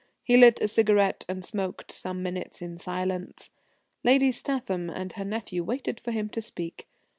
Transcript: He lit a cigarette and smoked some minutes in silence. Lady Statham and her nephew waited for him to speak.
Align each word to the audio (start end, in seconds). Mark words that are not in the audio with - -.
He 0.23 0.35
lit 0.35 0.59
a 0.61 0.67
cigarette 0.67 1.25
and 1.29 1.45
smoked 1.45 1.91
some 1.91 2.23
minutes 2.23 2.59
in 2.59 2.79
silence. 2.79 3.51
Lady 4.03 4.31
Statham 4.31 4.89
and 4.89 5.13
her 5.13 5.23
nephew 5.23 5.63
waited 5.63 5.99
for 5.99 6.09
him 6.09 6.27
to 6.29 6.41
speak. 6.41 6.87